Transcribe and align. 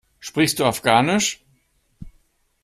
Sprichst 0.19 0.57
du 0.57 0.65
Afghanisch? 0.65 1.45